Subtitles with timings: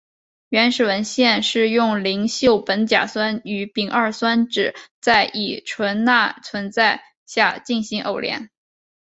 [0.49, 8.49] 原始文献是用邻溴苯甲酸与丙二酸酯在乙醇钠存在下进行偶联。